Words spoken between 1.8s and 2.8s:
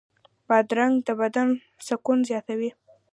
سکون زیاتوي.